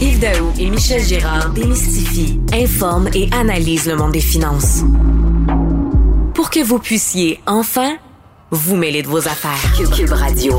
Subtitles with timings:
[0.00, 4.84] Yves Daou et Michel Gérard démystifient, informent et analysent le monde des finances.
[6.34, 7.96] Pour que vous puissiez enfin
[8.52, 9.58] vous mêler de vos affaires.
[9.96, 10.54] Cube, Radio.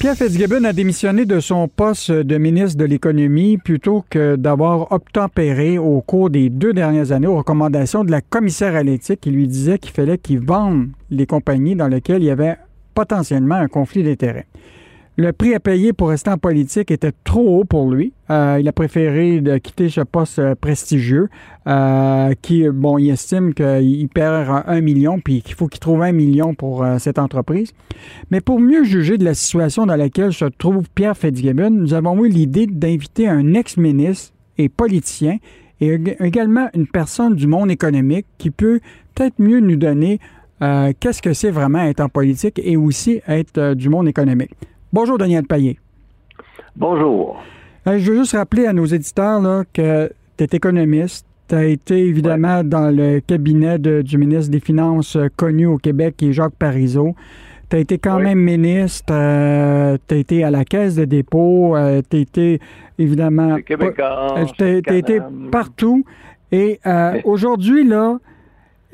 [0.00, 5.78] Pierre Fitzgibbon a démissionné de son poste de ministre de l'Économie plutôt que d'avoir obtempéré
[5.78, 9.46] au cours des deux dernières années aux recommandations de la commissaire à l'éthique qui lui
[9.46, 12.56] disait qu'il fallait qu'il vende les compagnies dans lesquelles il y avait
[12.94, 14.46] potentiellement un conflit d'intérêts.
[15.20, 18.12] Le prix à payer pour rester en politique était trop haut pour lui.
[18.30, 21.28] Euh, il a préféré quitter ce poste euh, prestigieux
[21.66, 26.12] euh, qui, bon, il estime qu'il perd un million puis qu'il faut qu'il trouve un
[26.12, 27.72] million pour cette entreprise.
[28.30, 32.24] Mais pour mieux juger de la situation dans laquelle se trouve Pierre Fitzgibbon, nous avons
[32.24, 35.38] eu l'idée d'inviter un ex-ministre et politicien
[35.80, 38.78] et également une personne du monde économique qui peut
[39.16, 40.20] peut-être mieux nous donner
[40.60, 44.52] qu'est-ce que c'est vraiment être en politique et aussi être du monde économique.
[44.90, 45.76] Bonjour, Daniel Payet.
[46.74, 47.42] Bonjour.
[47.86, 51.26] Euh, je veux juste rappeler à nos éditeurs là, que tu es économiste.
[51.46, 56.14] Tu as été évidemment dans le cabinet du ministre des Finances euh, connu au Québec,
[56.16, 57.14] qui est Jacques Parizeau.
[57.68, 61.74] Tu as été quand même ministre, euh, tu as été à la Caisse de dépôt,
[62.08, 62.58] tu as été
[62.98, 63.58] évidemment.
[63.66, 65.20] Tu as, été
[65.52, 66.02] partout.
[66.50, 66.80] Et
[67.24, 68.16] aujourd'hui, là,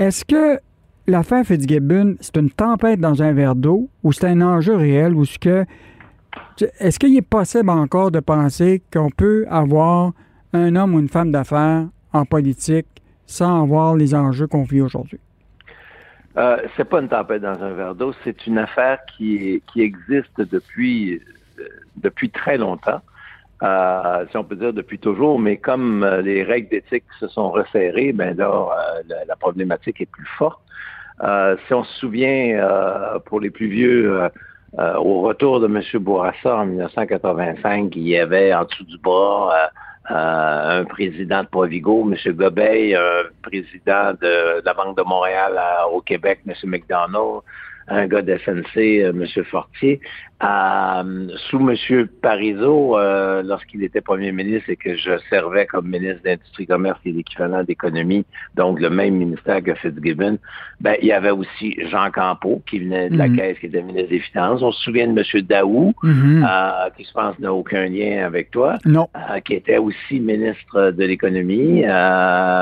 [0.00, 0.59] est-ce que
[1.06, 5.24] l'affaire Fitzgibbon, c'est une tempête dans un verre d'eau ou c'est un enjeu réel ou
[5.24, 5.64] ce que
[6.78, 10.12] est-ce qu'il est possible encore de penser qu'on peut avoir
[10.52, 12.86] un homme ou une femme d'affaires en politique
[13.27, 15.20] sans avoir les enjeux qu'on vit aujourd'hui?
[16.36, 20.41] Euh, c'est pas une tempête dans un verre d'eau, c'est une affaire qui, qui existe
[20.41, 21.20] depuis,
[21.97, 23.00] depuis très longtemps.
[23.62, 27.50] Euh, si on peut dire depuis toujours, mais comme euh, les règles d'éthique se sont
[27.50, 30.60] resserrées, ben là, euh, la, problématique est plus forte.
[31.66, 32.58] si on se souvient,
[33.27, 34.20] pour les plus vieux,
[34.77, 35.80] au retour de M.
[36.02, 39.70] Bourassa en 1985, il y avait en dessous du bras
[40.06, 42.32] un président de Provigo, M.
[42.32, 45.58] Gobeil, un président de, de, la Banque de Montréal
[45.92, 46.54] au Québec, M.
[46.64, 47.43] McDonald,
[47.89, 49.45] un gars de SNC, euh, M.
[49.45, 50.00] Fortier,
[50.43, 52.06] euh, sous M.
[52.22, 57.12] Parizeau, euh, lorsqu'il était premier ministre et que je servais comme ministre d'Industrie, Commerce et
[57.12, 58.25] l'équivalent d'économie,
[58.55, 60.39] donc le même ministère que Fitzgibbon,
[60.81, 63.37] ben, il y avait aussi Jean Campeau, qui venait de la mhm.
[63.37, 64.62] Caisse, qui était ministre des Finances.
[64.62, 65.43] On se souvient de M.
[65.43, 66.47] Daou, mhm.
[66.97, 69.09] qui je pense n'a aucun lien avec toi, non.
[69.44, 71.83] qui était aussi ministre de l'économie.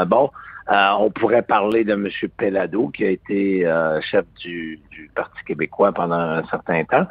[0.06, 0.30] bon,
[0.70, 2.08] euh, on pourrait parler de M.
[2.36, 4.80] Pellado, qui a été euh, chef du,
[5.14, 7.06] Parti québécois pendant un certain temps.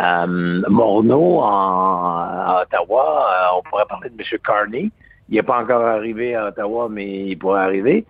[0.00, 4.38] Euh, Morneau en, à Ottawa, on pourrait parler de M.
[4.44, 4.90] Carney.
[5.28, 8.04] Il n'est pas encore arrivé à Ottawa, mais il pourrait arriver.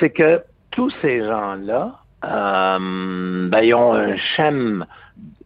[0.00, 4.84] C'est que tous ces gens-là, ben, ils ont un schème,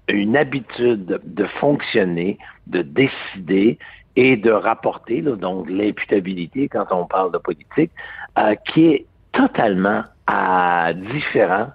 [0.08, 3.78] une habitude de fonctionner, de décider
[4.16, 7.90] et de rapporter, donc l'imputabilité quand on parle de politique,
[8.38, 11.68] euh, qui est totalement à, différent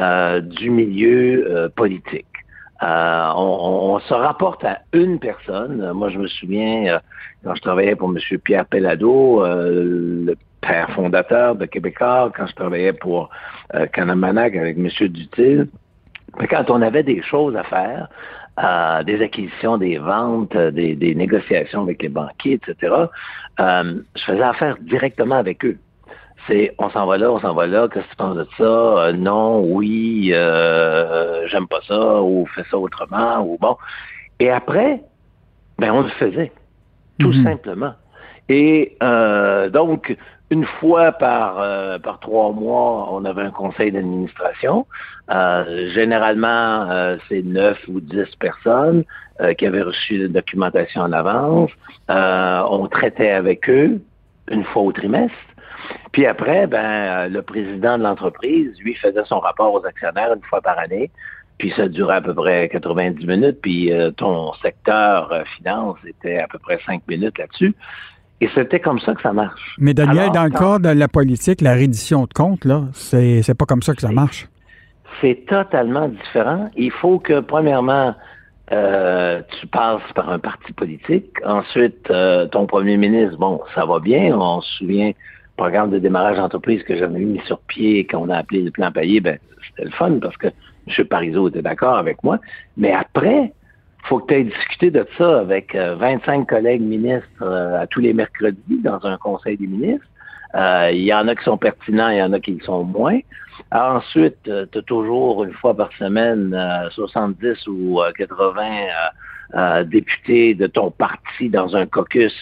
[0.00, 2.26] euh, du milieu euh, politique.
[2.82, 5.92] On, se rapporte à une personne.
[5.92, 7.00] Moi, je me souviens,
[7.42, 8.18] quand je travaillais pour M.
[8.44, 13.30] Pierre Pellado, le père fondateur de Québécois, quand je travaillais pour
[13.94, 14.88] Canamanac avec M.
[15.08, 15.70] Dutil,
[16.50, 18.08] quand on avait des choses à faire,
[18.62, 22.94] euh, des acquisitions, des ventes, des, négociations avec les banquiers, etc.,
[23.60, 25.76] euh, je faisais affaire directement avec eux.
[26.46, 28.64] C'est on s'en va là, on s'en va là, qu'est-ce que tu penses de ça?
[28.64, 33.76] Euh, non, oui, j'aime pas ça, ou fais ça autrement, ou bon.
[34.40, 35.02] Et après,
[35.78, 36.52] ben on le faisait,
[37.18, 37.44] tout mhm.
[37.44, 37.92] simplement.
[38.48, 38.96] Et
[39.70, 40.16] donc,
[40.50, 44.86] une fois par, euh, par trois mois, on avait un conseil d'administration.
[45.30, 49.04] Euh, généralement, euh, c'est neuf ou dix personnes
[49.58, 51.70] qui avaient reçu la documentation en avance.
[52.08, 54.00] on traitait avec eux
[54.50, 55.36] une fois au trimestre.
[56.12, 60.62] Puis après, ben, le président de l'entreprise, lui, faisait son rapport aux actionnaires une fois
[60.62, 61.10] par année.
[61.58, 63.58] Puis ça durait à peu près 90 minutes.
[63.60, 67.74] Puis ton secteur finance était à peu près cinq minutes là-dessus.
[68.40, 69.76] Et c'était comme ça que ça marche.
[69.78, 73.54] Mais Daniel, dans le cas de la politique, la reddition de comptes, là, c'est, c'est
[73.54, 74.48] pas comme ça que ça marche.
[75.20, 76.68] C'est totalement différent.
[76.76, 78.14] Il faut que, premièrement,
[78.72, 81.30] euh, tu passes par un parti politique.
[81.46, 84.36] Ensuite, euh, ton premier ministre, bon, ça va bien.
[84.36, 85.12] On se souvient,
[85.56, 89.20] programme de démarrage d'entreprise que j'avais mis sur pied, qu'on a appelé le plan payé,
[89.20, 89.38] ben,
[89.68, 91.04] c'était le fun parce que M.
[91.06, 92.38] Parizeau était d'accord avec moi.
[92.76, 93.52] Mais après,
[94.08, 98.00] faut que tu aies discuté de ça avec 25 euh, collègues ministres euh, à tous
[98.00, 100.06] les mercredis dans un conseil des ministres.
[100.54, 102.84] Euh, il y en a qui sont pertinents, il y en a qui le sont
[102.84, 103.18] moins.
[103.72, 106.56] ensuite, tu as toujours une fois par semaine
[106.90, 108.64] 70 ou 80
[109.54, 112.34] euh, député de ton parti dans un caucus.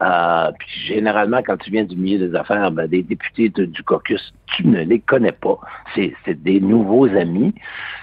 [0.00, 4.66] Puis généralement, quand tu viens du milieu des affaires, ben, des députés du caucus, tu
[4.66, 5.58] ne les connais pas.
[5.94, 7.54] C'est des nouveaux amis.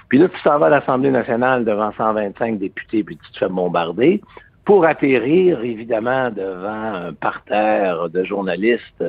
[0.08, 3.48] Puis là, tu s'en vas à l'Assemblée nationale devant 125 députés, puis tu te fais
[3.48, 4.22] bombarder
[4.64, 9.04] pour atterrir, évidemment, devant un parterre de journalistes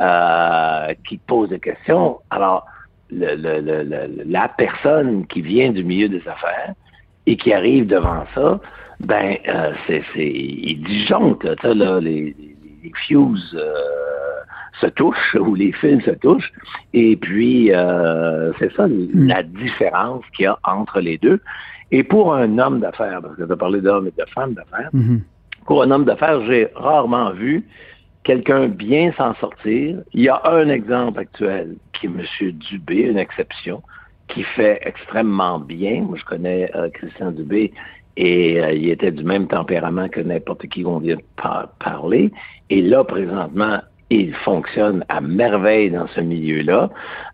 [0.00, 2.18] euh, qui posent des questions.
[2.30, 2.64] Alors,
[3.10, 6.74] la personne qui vient du milieu des affaires
[7.26, 8.60] et qui arrive devant ça,
[9.00, 12.34] ben, euh, c'est, il disjoncte, là, les,
[12.82, 13.74] les, fuses euh,
[14.80, 16.52] se touchent ou les fils se touchent.
[16.92, 19.08] Et puis, euh, c'est ça mm.
[19.14, 21.40] la différence qu'il y a entre les deux.
[21.90, 24.90] Et pour un homme d'affaires, parce que tu as parlé d'hommes et de femmes d'affaires,
[24.94, 25.20] mm-hmm.
[25.66, 27.64] pour un homme d'affaires, j'ai rarement vu
[28.22, 29.98] quelqu'un bien s'en sortir.
[30.12, 32.52] Il y a un exemple actuel qui est M.
[32.52, 33.82] Dubé, une exception,
[34.28, 36.02] qui fait extrêmement bien.
[36.02, 37.72] Moi, je connais euh, Christian Dubé
[38.16, 41.22] et euh, il était du même tempérament que n'importe qui qu'on vient de
[41.78, 42.30] parler.
[42.68, 43.80] Et là, présentement,
[44.10, 46.90] il fonctionne à merveille dans ce milieu-là,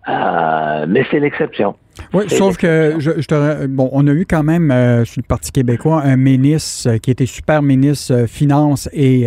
[0.08, 1.74] euh, mais c'est l'exception.
[2.12, 5.50] Oui, sauf que je, te, bon, on a eu quand même euh, sur le Parti
[5.50, 9.26] québécois un ministre euh, qui était super ministre euh, Finances et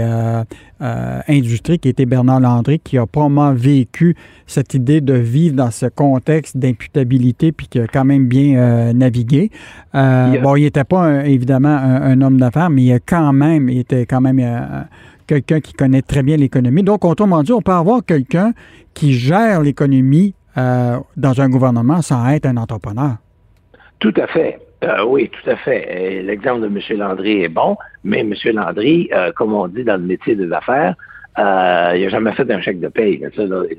[0.79, 4.15] Industrie, qui était Bernard Landry, qui a probablement vécu
[4.47, 9.51] cette idée de vivre dans ce contexte d'imputabilité, puis qui a quand même bien navigué.
[9.93, 14.05] Bon, il n'était pas évidemment un, homme d'affaires, mais il a quand même, il était
[14.05, 14.39] quand même
[15.29, 16.81] quelqu'un qui connaît très bien l'économie.
[16.81, 18.51] Donc, autrement dit, on peut avoir quelqu'un
[18.95, 23.17] qui gère l'économie euh, dans un gouvernement sans être un entrepreneur.
[23.99, 24.59] Tout à fait.
[24.83, 26.23] Euh, oui, tout à fait.
[26.23, 26.97] L'exemple de M.
[26.97, 28.33] Landry est bon, mais M.
[28.53, 30.95] Landry, euh, comme on dit dans le métier des affaires,
[31.95, 33.23] il n'a jamais fait un chèque de paye.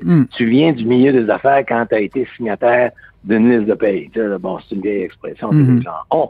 [0.03, 0.23] Hmm.
[0.35, 2.91] Tu viens du milieu des affaires quand tu as été signataire
[3.23, 4.09] d'une liste de paye.
[4.39, 5.77] bon, c'est une vieille expression que hmm.
[5.77, 6.29] les gens ont,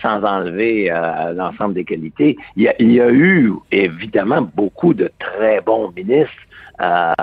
[0.00, 0.92] sans enlever
[1.34, 2.36] l'ensemble des qualités.
[2.56, 6.32] Il y, a, eu, évidemment, beaucoup de très bons ministres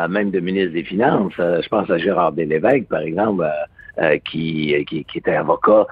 [0.09, 1.33] même de ministre des Finances.
[1.39, 3.45] Euh, je pense à Gérard Delévesque, par exemple,
[3.97, 5.87] euh, euh, qui, qui, était avocat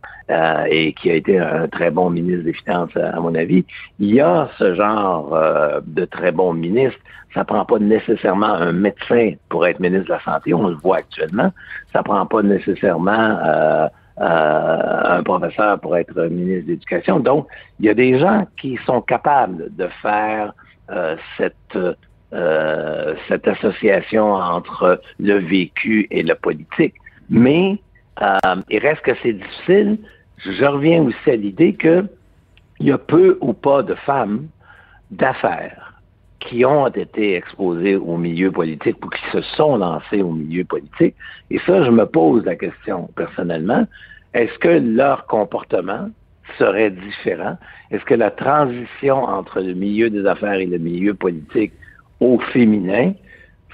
[0.70, 3.66] et qui a été un très bon ministre des Finances, à mon avis.
[4.00, 5.38] Il y a ce genre
[5.86, 7.00] de très bons ministres.
[7.34, 10.98] Ça prend pas nécessairement un médecin pour être ministre de la Santé, on le voit
[10.98, 11.52] actuellement.
[11.94, 13.38] Ça prend pas nécessairement
[14.18, 17.20] un professeur pour être ministre de l'Éducation.
[17.20, 17.48] Donc,
[17.80, 20.54] il y a des gens qui sont capables de faire
[21.38, 21.78] cette
[22.34, 26.94] euh, cette association entre le vécu et le politique.
[27.30, 27.80] Mais
[28.22, 29.98] euh, il reste que c'est difficile.
[30.40, 32.06] Je reviens aussi à l'idée que
[32.80, 34.48] il y a peu ou pas de femmes
[35.10, 35.94] d'affaires
[36.40, 41.16] qui ont été exposées au milieu politique ou qui se sont lancées au milieu politique.
[41.50, 43.86] Et ça, je me pose la question personnellement.
[44.34, 46.10] Est-ce que leur comportement
[46.60, 47.58] serait différent?
[47.90, 51.74] Est-ce que la transition entre le milieu des affaires et le milieu politique
[52.20, 53.14] au féminin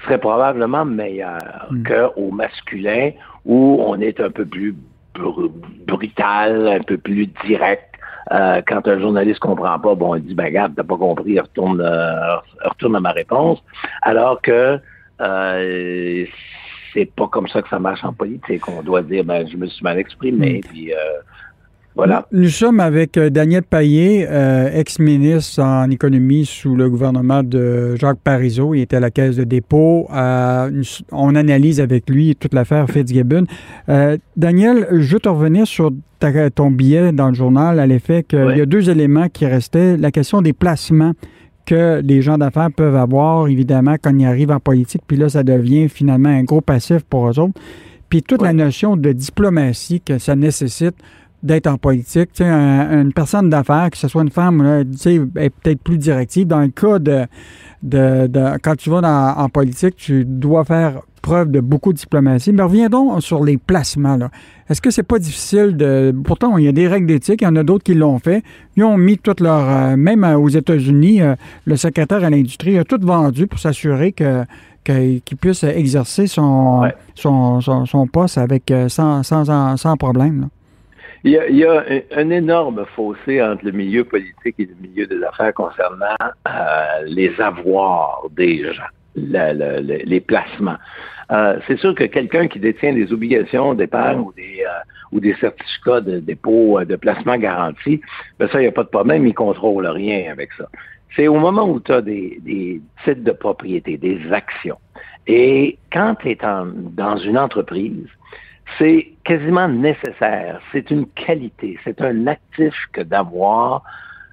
[0.04, 1.82] serait probablement meilleur mm.
[1.84, 3.10] qu'au masculin
[3.44, 4.74] où on est un peu plus
[5.86, 7.84] brutal, un peu plus direct.
[8.32, 11.80] Euh, quand un journaliste comprend pas, bon, il dit, ben regarde, t'as pas compris, retourne,
[11.80, 13.62] euh, retourne à ma réponse.
[14.02, 14.80] Alors que
[15.20, 16.24] euh,
[16.92, 18.66] c'est pas comme ça que ça marche en politique.
[18.68, 20.68] On doit dire, ben, je me suis mal exprimé, mm.
[20.68, 20.96] puis euh,
[21.96, 22.26] voilà.
[22.32, 28.18] Nous sommes avec euh, Daniel Payet, euh, ex-ministre en économie sous le gouvernement de Jacques
[28.18, 28.74] Parizeau.
[28.74, 30.08] Il était à la caisse de dépôt.
[30.12, 30.82] Euh,
[31.12, 33.44] on analyse avec lui toute l'affaire Fitzgibbon.
[34.36, 35.92] Daniel, je veux te revenir sur
[36.54, 39.96] ton billet dans le journal à l'effet qu'il y a deux éléments qui restaient.
[39.96, 41.12] La question des placements
[41.64, 45.02] que les gens d'affaires peuvent avoir, évidemment, quand ils arrivent en politique.
[45.06, 47.54] Puis là, ça devient finalement un gros passif pour eux autres.
[48.08, 50.94] Puis toute la notion de diplomatie que ça nécessite
[51.44, 52.32] d'être en politique.
[52.32, 55.98] Tu sais, une personne d'affaires, que ce soit une femme, tu sais, est peut-être plus
[55.98, 56.46] directive.
[56.46, 57.26] Dans le cas de,
[57.82, 62.52] de, quand tu vas en politique, tu dois faire preuve de beaucoup de diplomatie.
[62.52, 62.88] Mais reviens
[63.20, 64.16] sur les placements.
[64.16, 64.30] Là.
[64.68, 66.14] Est-ce que c'est pas difficile de...
[66.24, 68.42] Pourtant, il y a des règles d'éthique, il y en a d'autres qui l'ont fait.
[68.76, 69.68] Ils ont mis toute leur...
[69.68, 71.34] Euh, même aux États-Unis, euh,
[71.64, 74.44] le secrétaire à l'industrie a tout vendu pour s'assurer que
[74.84, 76.82] qu'il puisse exercer son,
[77.14, 80.42] son, son, poste avec euh, sans, sans, sans problème.
[80.42, 80.46] Là.
[81.26, 85.54] Il y, a, un, énorme fossé entre le milieu politique et le milieu des affaires
[85.54, 86.50] concernant euh,
[87.06, 88.82] les avoirs des gens,
[89.16, 90.76] les placements.
[91.32, 94.80] Euh, c'est sûr que quelqu'un qui détient des obligations d'épargne ou des euh,
[95.12, 98.02] ou des certificats de dépôt de placement garanti,
[98.38, 100.68] ben ça, il n'y a pas de problème, il contrôle rien avec ça.
[101.16, 104.78] C'est au moment où tu as des, des titres de propriété, des actions.
[105.26, 108.08] Et quand tu es dans une entreprise,
[108.78, 110.60] c'est quasiment nécessaire.
[110.72, 113.82] C'est une qualité, c'est un actif que d'avoir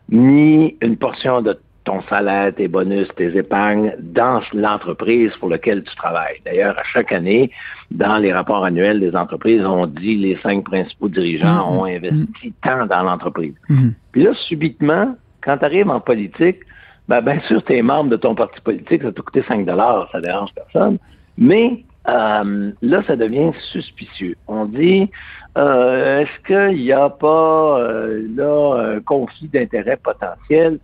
[0.10, 5.96] ni une portion de ton salaire, tes bonus, tes épargnes dans l'entreprise pour laquelle tu
[5.96, 6.40] travailles.
[6.46, 7.50] D'ailleurs, à chaque année,
[7.90, 11.80] dans les rapports annuels des entreprises, on dit les cinq principaux dirigeants mm-hmm.
[11.80, 13.56] ont investi tant dans l'entreprise.
[13.70, 13.94] Mm-hmm.
[14.12, 16.60] Puis là, subitement, quand tu arrives en politique,
[17.08, 20.22] ben, bien sûr, tu es membre de ton parti politique, ça t'a coûté 5 ça
[20.22, 21.00] dérange personne.
[21.38, 24.36] Mais euh, là, ça devient suspicieux.
[24.48, 25.10] On dit,
[25.58, 30.79] euh, est-ce qu'il n'y a pas euh, là un conflit d'intérêt potentiel?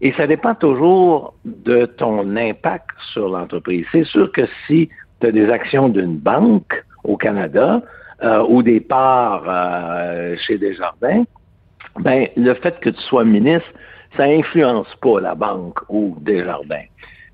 [0.00, 3.84] Et ça dépend toujours de ton impact sur l'entreprise.
[3.92, 4.88] C'est sûr que si
[5.20, 7.82] tu as des actions d'une banque au Canada
[8.22, 11.24] euh, ou des parts euh, chez Desjardins,
[11.98, 13.68] ben le fait que tu sois ministre,
[14.16, 16.86] ça influence pas la banque ou Desjardins.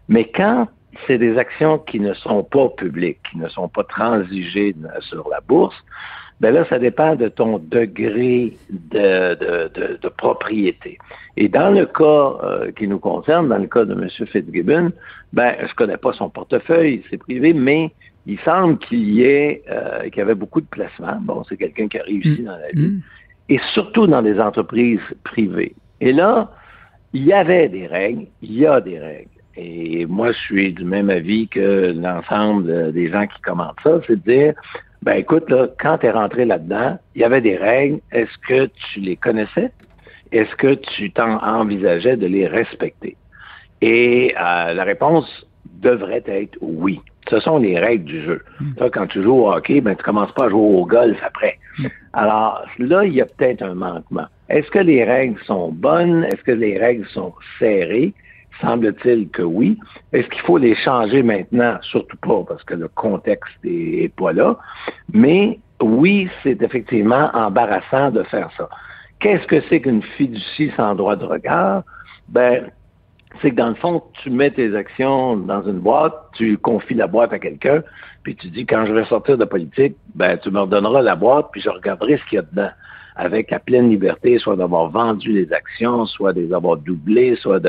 [0.09, 0.67] Mais quand
[1.07, 5.41] c'est des actions qui ne sont pas publiques, qui ne sont pas transigées sur la
[5.41, 5.77] bourse,
[6.41, 10.99] ben là, ça dépend de ton degré de, de, de, propriété.
[11.37, 14.09] Et dans le cas euh, qui nous concerne, dans le cas de M.
[14.27, 14.93] Fitzgibbon,
[15.33, 17.91] ben, je connais pas son portefeuille, c'est privé, mais
[18.27, 21.19] il semble qu'il y ait, euh, qu'il y avait beaucoup de placements.
[21.23, 22.45] Bon, c'est quelqu'un qui a réussi mm.
[22.45, 22.89] dans la vie.
[22.89, 23.03] Mm.
[23.49, 25.75] Et surtout dans des entreprises privées.
[26.01, 26.51] Et là,
[27.15, 29.31] il y avait des règles, il y a des règles.
[29.57, 34.17] Et moi, je suis du même avis que l'ensemble des gens qui commentent ça, c'est
[34.25, 34.55] de dire,
[35.03, 38.01] ben écoute, là, quand tu es rentré là-dedans, il y avait des règles.
[38.13, 39.71] Est-ce que tu les connaissais?
[40.33, 43.17] Est-ce que tu t'en envisageais de les respecter?
[43.81, 45.47] Et euh, la réponse
[45.81, 47.01] devrait être oui.
[47.29, 48.43] Ce sont les règles du jeu.
[48.61, 48.89] Hmm.
[48.93, 51.59] quand tu joues au hockey, ben, tu commences pas à jouer au golf après.
[51.79, 51.87] Hmm.
[52.13, 54.27] Alors là, il y a peut-être un manquement.
[54.49, 56.25] Est-ce que les règles sont bonnes?
[56.25, 58.15] Est-ce que les règles sont serrées?
[58.61, 59.79] Semble-t-il que oui.
[60.13, 61.77] Est-ce qu'il faut les changer maintenant?
[61.83, 64.57] Surtout pas, parce que le contexte est, pas là.
[65.13, 68.69] Mais oui, c'est effectivement embarrassant de faire ça.
[69.21, 71.83] Qu'est-ce que c'est qu'une fiducie sans droit de regard?
[72.29, 72.71] Ben,
[73.41, 77.07] c'est que dans le fond, tu mets tes actions dans une boîte, tu confies la
[77.07, 77.83] boîte à quelqu'un,
[78.23, 81.49] puis tu dis quand je vais sortir de politique, ben tu me redonneras la boîte,
[81.53, 82.71] puis je regarderai ce qu'il y a dedans
[83.17, 87.61] avec la pleine liberté, soit d'avoir vendu les actions, soit de les avoir doublées, soit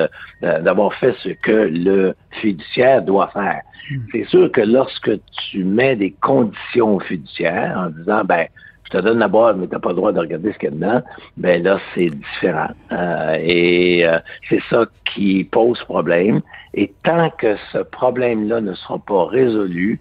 [0.42, 3.62] d'avoir fait ce que le fiduciaire doit faire.
[3.90, 3.98] Hmm.
[4.12, 5.12] C'est sûr que lorsque
[5.50, 8.48] tu mets des conditions fiduciaires en disant, ben,
[8.88, 10.70] je te donne la boîte, mais tu n'as pas le droit de regarder ce qu'il
[10.70, 11.02] y a dedans,
[11.36, 12.70] ben là, c'est différent.
[12.92, 16.42] Euh, et euh, c'est ça qui pose problème.
[16.74, 20.00] Et tant que ce problème-là ne sera pas résolu,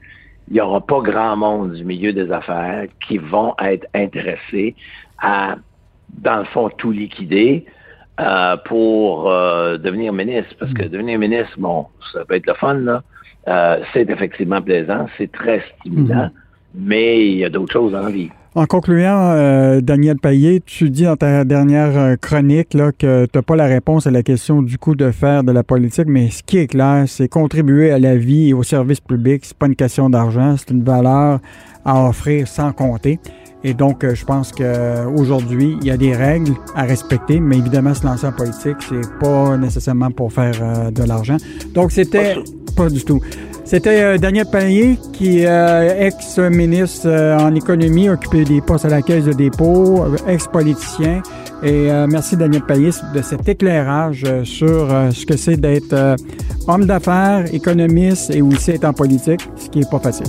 [0.49, 4.77] il n'y aura pas grand monde du milieu des affaires qui vont être intéressés
[5.19, 5.57] à,
[6.19, 7.67] dans le fond, tout liquider
[8.19, 10.55] euh, pour euh, devenir ministre.
[10.59, 10.89] Parce que hmm.
[10.89, 13.03] devenir ministre, bon, ça peut être le fun, là.
[13.49, 16.31] Euh, c'est effectivement plaisant, c'est très stimulant, hmm.
[16.75, 18.31] mais il y a d'autres choses en vie.
[18.57, 23.55] En concluant, Daniel Payet, tu dis dans ta dernière chronique là, que tu n'as pas
[23.55, 26.57] la réponse à la question du coût de faire de la politique, mais ce qui
[26.57, 29.45] est clair, c'est contribuer à la vie et au service public.
[29.45, 31.41] C'est pas une question d'argent, c'est une valeur
[31.87, 33.19] à offrir sans compter.
[33.65, 37.95] Et donc, euh, je pense qu'aujourd'hui, il y a des règles à respecter, mais évidemment,
[37.95, 41.37] se lancer en politique, c'est pas nécessairement pour faire euh, de l'argent.
[41.75, 42.37] Donc, c'était
[42.77, 43.21] pas, du tout.
[43.65, 47.09] C'était euh, Daniel Payet, qui est ex-ministre
[47.41, 51.23] en économie, occupé des postes à la Caisse de dépôt, ex-politicien.
[51.63, 56.17] Et merci Daniel Payet de cet éclairage sur ce que c'est d'être
[56.69, 60.27] homme d'affaires, économiste et aussi être en politique, ce qui est pas facile.